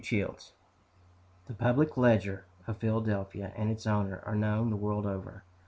[0.03, 0.53] CHILDS.
[1.45, 5.43] The "Public Ledger" of Philadelphia, and its owner, are known the world over.